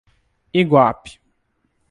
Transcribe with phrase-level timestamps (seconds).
[0.59, 1.11] Iguape